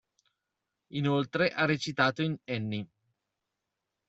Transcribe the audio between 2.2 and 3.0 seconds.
in Annie.